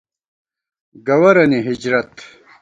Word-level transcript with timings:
گوَرَنی 1.07 1.59
ہجرت 1.67 2.13